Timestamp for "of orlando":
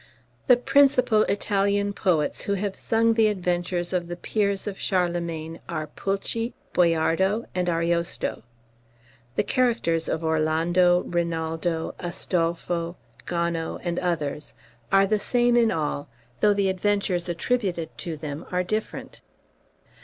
10.09-11.01